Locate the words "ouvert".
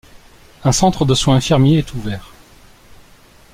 1.93-2.33